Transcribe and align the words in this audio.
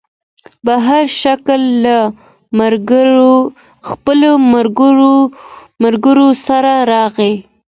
بهاشکر 0.65 1.59
له 1.83 1.97
خپلو 3.89 4.31
ملګرو 5.83 6.27
سره 6.45 6.73
راغی. 6.91 7.33